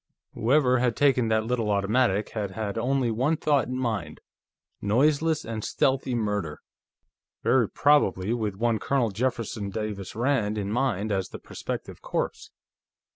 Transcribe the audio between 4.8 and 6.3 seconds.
noiseless and stealthy